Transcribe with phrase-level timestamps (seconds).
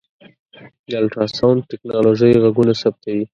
[0.89, 3.25] د الټراسونډ ټکنالوژۍ غږونه ثبتوي.